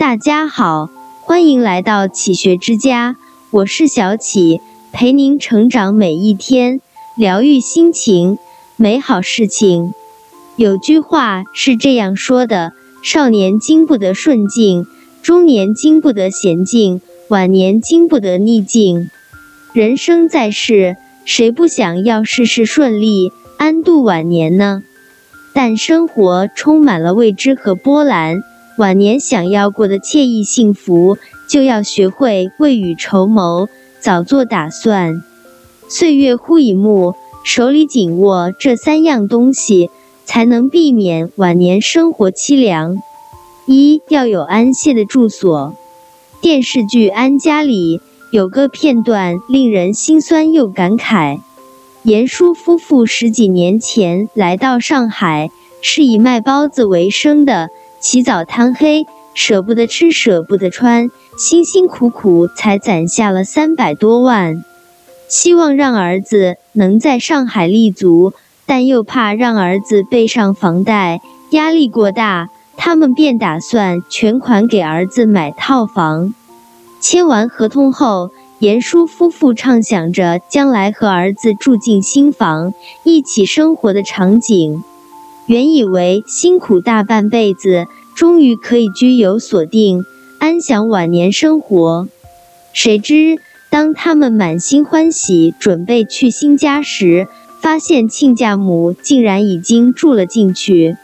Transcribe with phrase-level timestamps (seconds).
[0.00, 0.88] 大家好，
[1.20, 3.16] 欢迎来到启学之家，
[3.50, 6.80] 我是小启，陪您成长每一天，
[7.18, 8.38] 疗愈心情，
[8.76, 9.92] 美好事情。
[10.56, 14.86] 有句话是这样说的：少年经不得顺境，
[15.20, 19.10] 中年经不得闲静，晚年经不得逆境。
[19.74, 20.96] 人生在世，
[21.26, 24.82] 谁不想要事事顺利，安度晚年呢？
[25.52, 28.42] 但生活充满了未知和波澜。
[28.80, 33.68] 晚年想要过得惬意幸福，就要学会未雨绸缪，
[34.00, 35.22] 早做打算。
[35.86, 39.90] 岁月忽已暮，手里紧握这三样东西，
[40.24, 42.96] 才能避免晚年生活凄凉。
[43.66, 45.74] 一要有安歇的住所。
[46.40, 48.00] 电视剧《安家》里
[48.32, 51.40] 有个片段令人心酸又感慨：
[52.04, 55.50] 严叔夫妇十几年前来到上海，
[55.82, 57.68] 是以卖包子为生的。
[58.00, 64.64] 起早贪黑，舍不得吃，舍不得穿，辛辛苦苦才攒下了三百多万，
[65.28, 68.32] 希望让儿子能在上海立足，
[68.64, 76.34] 但又怕让儿子背上房贷，压力过大，他们便打算全款给儿子买套房。
[77.00, 78.30] 签完合同后，
[78.60, 82.72] 严叔夫妇畅想着将来和儿子住进新房，
[83.04, 84.82] 一起生活的场景。
[85.50, 90.04] 原以为辛苦大半辈子，终于可以居有所定，
[90.38, 92.06] 安享晚年生活。
[92.72, 93.36] 谁知
[93.68, 97.26] 当他们满心欢喜准备去新家时，
[97.60, 100.96] 发现亲家母竟然已经住了进去。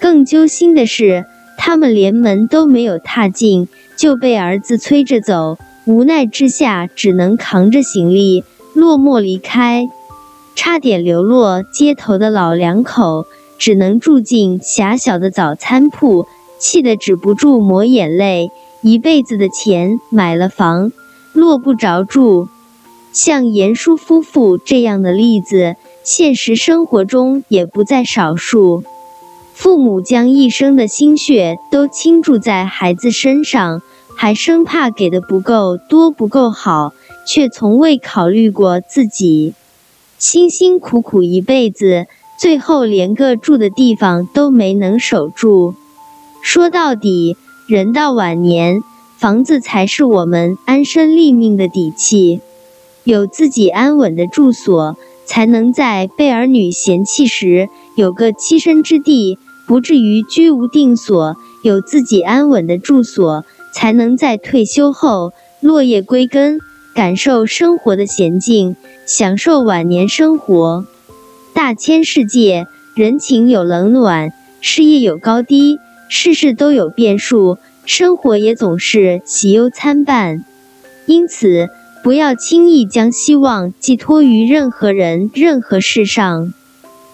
[0.00, 1.24] 更揪心的是，
[1.56, 5.58] 他们连门都没有踏进，就被儿子催着走。
[5.84, 8.42] 无奈之下，只能扛着行李
[8.74, 9.86] 落寞离开，
[10.56, 13.26] 差点流落街头的老两口。
[13.58, 16.26] 只能住进狭小的早餐铺，
[16.58, 18.50] 气得止不住抹眼泪。
[18.82, 20.92] 一辈子的钱买了房，
[21.32, 22.48] 落不着住。
[23.12, 28.84] 像严叔夫妇这样的例子，现实生活中也不在少数。
[29.54, 33.80] 父母将一生的心血都倾注在孩子身上，
[34.16, 36.92] 还生怕给的不够多、不够好，
[37.26, 39.54] 却从未考虑过自己。
[40.18, 42.06] 辛辛苦苦一辈子。
[42.36, 45.74] 最后连个住的地方都没能守住。
[46.42, 47.36] 说到底，
[47.66, 48.82] 人到晚年，
[49.16, 52.40] 房子才是我们安身立命的底气。
[53.04, 66.58] 有自己安稳的住所，才能在被儿女嫌弃时有个栖身之地，不至于居无定所；有自己安稳的住所，才能在退休后落叶归根，
[66.94, 68.76] 感受生活的闲静，
[69.06, 70.84] 享受晚年生活。
[71.56, 74.30] 大千世界，人情有冷暖，
[74.60, 75.78] 事业有高低，
[76.10, 77.56] 事事都有变数，
[77.86, 80.44] 生活也总是喜忧参半。
[81.06, 81.70] 因此，
[82.04, 86.52] 不要轻易将希望寄托于任何人、任何事上，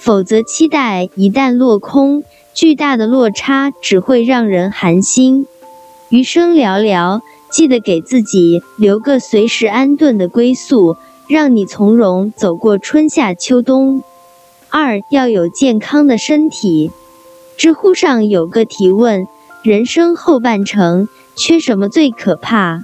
[0.00, 5.46] 否则期待一旦落空，巨大的落差只会让人寒心。
[6.08, 7.20] 余生寥寥，
[7.52, 10.96] 记得给自己留个随时安顿的归宿，
[11.28, 14.02] 让你从容走过春夏秋冬。
[14.76, 16.90] 二要有健康的身体。
[17.56, 19.28] 知乎上有个提问：
[19.62, 22.82] 人生后半程缺什么最可怕？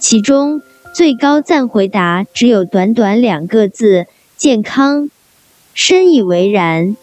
[0.00, 0.62] 其中
[0.92, 4.06] 最高赞回答只有短短两个字：
[4.36, 5.10] 健康。
[5.74, 6.96] 深以为然。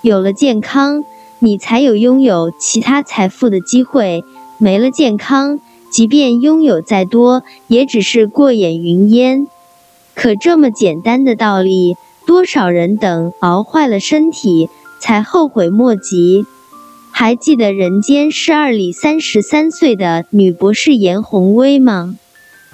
[0.00, 1.02] 有了健康，
[1.40, 4.22] 你才有拥有其他财富的机会；
[4.58, 5.58] 没了健康，
[5.90, 9.48] 即便拥有再多，也只是过眼云烟。
[10.14, 11.96] 可这么简单的道理。
[12.26, 16.44] 多少人等熬坏了身体，才后悔莫及？
[17.12, 22.16] 还记得《人间十二》里三十三岁的女博士严红薇吗？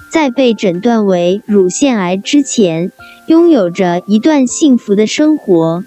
[0.09, 2.91] 在被诊断为乳腺癌之前，
[3.27, 5.83] 拥有着一段幸福的生活。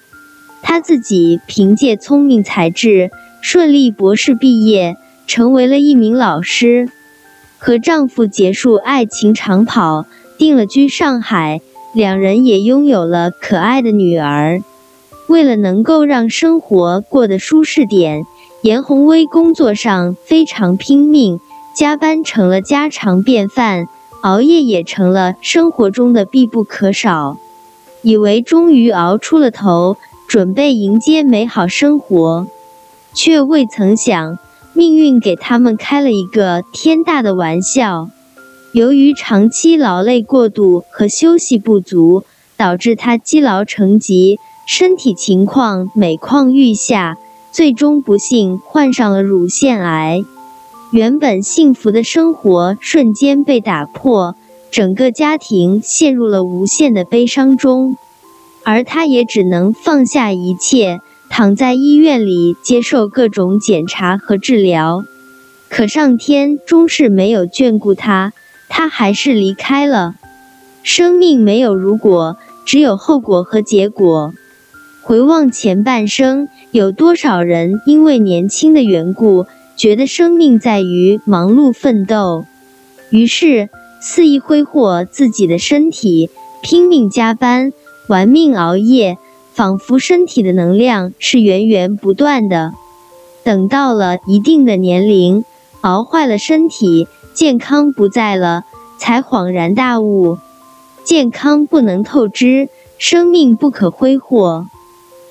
[0.62, 3.10] 她自己凭借聪明才智，
[3.40, 4.96] 顺利博士毕业，
[5.26, 6.88] 成为了一名老师。
[7.58, 10.06] 和丈夫结束爱情长跑，
[10.38, 11.60] 定了居上海。
[11.96, 14.62] 两人也拥有了可爱的女儿。
[15.28, 18.26] 为了能够让生活过得舒适点，
[18.60, 21.40] 严红薇工作上非常拼命，
[21.74, 23.88] 加班成了家常便饭，
[24.20, 27.38] 熬夜也成了生活中的必不可少。
[28.02, 29.96] 以为终于熬出了头，
[30.28, 32.46] 准备迎接美好生活，
[33.14, 34.38] 却未曾想，
[34.74, 38.10] 命运给他们开了一个天大的玩笑。
[38.76, 42.24] 由于长期劳累过度和休息不足，
[42.58, 47.16] 导致他积劳成疾，身体情况每况愈下，
[47.50, 50.22] 最终不幸患上了乳腺癌。
[50.92, 54.36] 原本幸福的生活瞬间被打破，
[54.70, 57.96] 整个家庭陷入了无限的悲伤中，
[58.62, 61.00] 而他也只能放下一切，
[61.30, 65.02] 躺在医院里接受各种检查和治疗。
[65.70, 68.34] 可上天终是没有眷顾他，
[68.78, 70.16] 他还是离开了。
[70.82, 72.36] 生命没有如果，
[72.66, 74.34] 只有后果和结果。
[75.02, 79.46] 回望前半生，有多少人因为年轻的缘故？
[79.78, 82.44] 觉得生命在于忙碌奋斗，
[83.08, 86.28] 于是肆意挥霍自己的身体，
[86.62, 87.72] 拼命加班，
[88.08, 89.16] 玩命熬夜，
[89.54, 92.74] 仿佛身体的能量是源源不断的。
[93.42, 95.46] 等到了一定的年龄，
[95.82, 98.64] 熬坏了身体，健康不在了，
[98.98, 100.38] 才恍然大悟：
[101.04, 102.68] 健康不能透支，
[102.98, 104.66] 生命不可挥霍。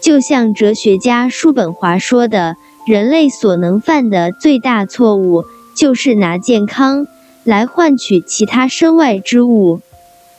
[0.01, 2.57] 就像哲学家叔本华说的。
[2.87, 5.43] 人类所能犯的最大错误，
[5.75, 7.07] 就是拿健康
[7.43, 9.81] 来换取其他身外之物。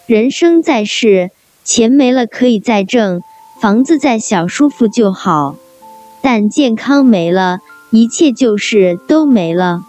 [0.06, 1.32] 人生在世，
[1.64, 3.20] 钱没了可以再挣，
[3.60, 5.56] 房子再小舒服就好，
[6.22, 7.58] 但健康没了，
[7.90, 9.82] 一切就是都没了。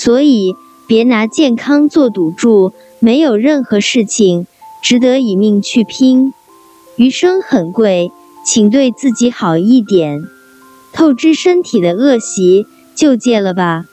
[0.00, 0.54] 所以，
[0.86, 4.46] 别拿健康做赌注，没有任何事情
[4.80, 6.32] 值得以命去拼。
[6.94, 8.12] 余生很贵，
[8.46, 10.22] 请对自己好一点。
[10.92, 12.64] 透支身体的恶习
[12.94, 13.86] 就戒了吧，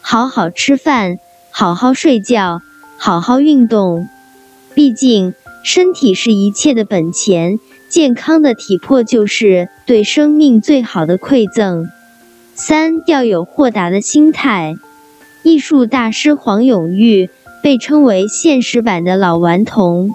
[0.00, 1.20] 好好吃饭，
[1.52, 2.60] 好好睡觉，
[2.98, 4.08] 好好运动。
[4.74, 5.32] 毕竟
[5.62, 11.88] 身体是一切的本钱，健康的体魄就是对生命最好的馈赠。
[12.56, 14.74] 三要有豁达的心态。
[15.46, 17.30] 艺术大师黄永玉
[17.62, 20.10] 被称为现实版的老顽童，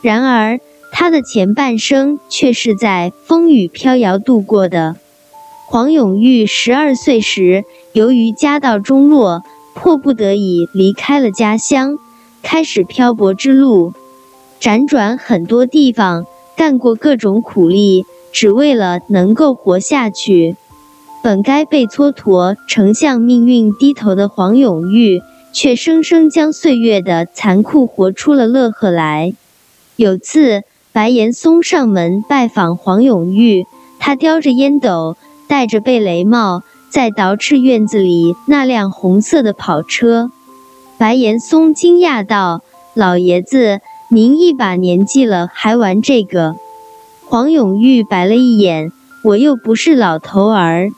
[0.00, 0.60] 然而
[0.92, 4.94] 他的前半生却是在风雨飘摇度过的。
[5.66, 7.64] 黄永玉十二岁时，
[7.94, 9.42] 由于家道中落，
[9.74, 11.98] 迫不得已离开了家乡，
[12.40, 13.92] 开始漂泊之路，
[14.60, 16.26] 辗转很多地方，
[16.56, 20.54] 干过各种苦力，只为了能够活下去。
[21.22, 25.20] 本该被蹉跎、呈向命运低头的黄永玉，
[25.52, 29.34] 却生生将岁月的残酷活出了乐呵来。
[29.96, 30.62] 有次，
[30.92, 33.64] 白岩松上门拜访黄永玉，
[33.98, 35.16] 他叼着烟斗。
[35.48, 40.30] 戴着贝雷帽，在捯饬院子里那辆红色的跑车，
[40.96, 42.62] 白岩松惊讶道
[42.94, 43.80] ：“老爷子，
[44.10, 46.54] 您一把年纪了还玩这个？”
[47.26, 48.92] 黄永玉白了一眼
[49.24, 50.92] ：“我又不是老头儿。”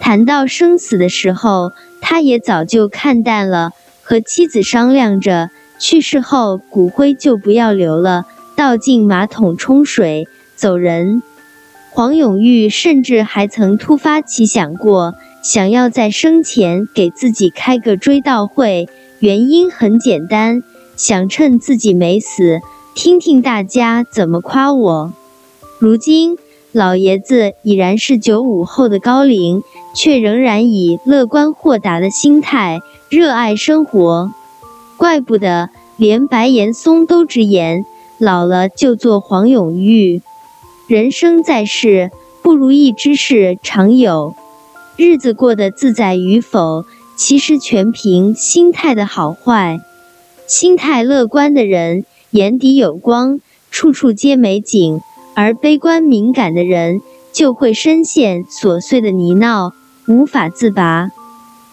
[0.00, 1.70] 谈到生死的时候，
[2.00, 3.70] 他也早就看淡了，
[4.02, 8.24] 和妻子商量着，去世后骨灰就不要留了，
[8.56, 10.26] 倒进马桶冲水，
[10.56, 11.22] 走人。
[11.92, 18.88] 黄永玉甚至还曾突发奇想过，想要在生前给自己开个追悼会。
[19.18, 20.62] 原因很简单，
[20.96, 22.60] 想趁自己没死，
[22.94, 25.12] 听听大家怎么夸我。
[25.78, 26.38] 如今
[26.72, 29.62] 老爷子已然是九五后的高龄，
[29.94, 34.30] 却仍然以乐观豁达的心态热爱生活，
[34.96, 37.84] 怪不得连白岩松都直言，
[38.18, 40.22] 老了就做黄永玉。
[40.86, 42.10] 人生在世，
[42.42, 44.34] 不如意之事常有，
[44.96, 46.84] 日子过得自在与否，
[47.16, 49.78] 其实全凭心态的好坏。
[50.46, 55.00] 心态乐观的人，眼底有光，处处皆美景；
[55.34, 57.00] 而悲观敏感的人，
[57.32, 59.72] 就会深陷琐碎的泥淖，
[60.10, 61.12] 无法自拔。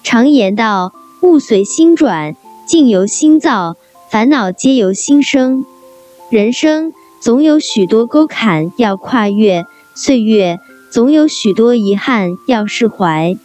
[0.03, 2.35] 常言道：“物随心转，
[2.67, 3.75] 境由心造，
[4.11, 5.65] 烦恼皆由心生。”
[6.29, 6.93] 人生。
[7.19, 9.65] 总有许多沟坎要跨越，
[9.95, 10.59] 岁月
[10.91, 13.35] 总有许多遗憾要释怀。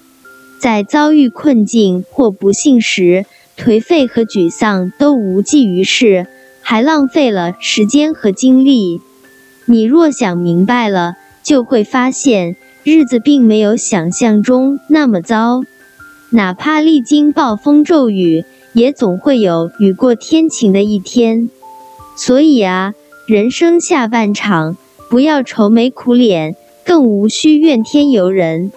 [0.60, 3.24] 在遭遇困境或不幸时，
[3.56, 6.26] 颓废和沮丧都无济于事，
[6.60, 9.00] 还浪费了时间和精力。
[9.64, 15.62] 你若想明白了，就会发现日子并没有想象中那么糟。
[16.30, 21.50] 哪怕历经暴风骤雨，也总会有雨过天晴的一天。
[22.16, 22.94] 所以啊。
[23.28, 24.76] 人生下半场，
[25.08, 28.72] 不要愁眉苦脸，更无需怨天尤人。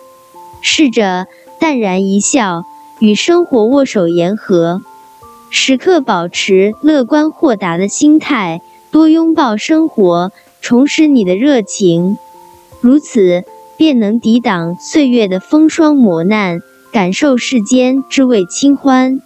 [0.61, 1.25] 试着
[1.59, 2.63] 淡然一笑，
[2.99, 4.81] 与生活握手言和，
[5.49, 10.31] 时刻保持乐观豁达的心态，多拥抱生活，
[10.61, 12.15] 重拾你的热情。
[12.81, 13.43] 如此，
[13.77, 19.21] 便能抵挡岁月的风霜磨难，感受世间之味清欢。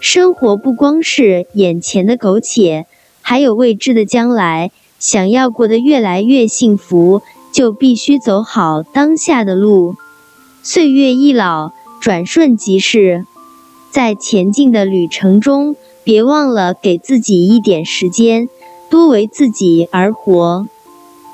[0.00, 2.86] 生活不光是眼前的苟且。
[3.22, 9.94] 还有未知的将来，想要过得越来越幸福，就必须走好当下的路。
[10.62, 11.70] 岁月易老，
[12.00, 13.24] 转瞬即逝，
[13.90, 18.48] 在前进的旅程中，别忘了给自己一点时间，
[18.90, 20.66] 多为自己而活。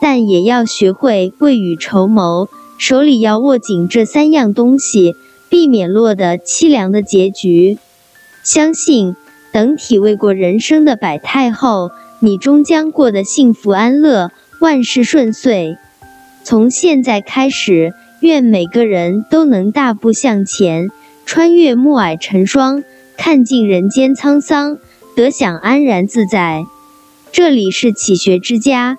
[0.00, 2.48] 但也要学会未雨绸缪，
[2.78, 5.14] 手里要握紧这三样东西，
[5.48, 7.78] 避免落得凄凉的结局。
[8.42, 9.16] 相信，
[9.52, 15.76] 等体味过人生的百态后，你终将过得幸福安乐，万事顺遂。
[16.44, 20.90] 从现在开始，愿每个人都能大步向前，
[21.24, 22.84] 穿越暮霭成霜，
[23.16, 24.78] 看尽人间沧桑，
[25.16, 26.64] 得享安然自在。
[27.32, 28.98] 这里是启学之家。